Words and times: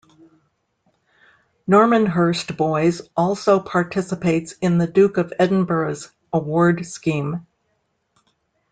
Normanhurst 1.69 2.57
Boys 2.57 3.03
also 3.15 3.59
participates 3.59 4.53
in 4.53 4.79
the 4.79 4.87
Duke 4.87 5.17
of 5.17 5.31
Edinburgh's 5.37 6.09
Award 6.33 6.83
Scheme. 6.87 7.45